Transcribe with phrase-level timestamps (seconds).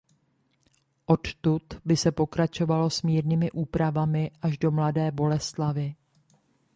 [1.05, 5.95] Odtud by se pokračovalo s mírnými úpravami až do Mladé Boleslavi.